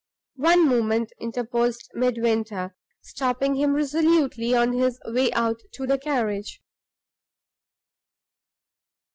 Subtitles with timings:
[0.41, 6.59] "One moment," interposed Midwinter, stopping him resolutely on his way out to the carriage.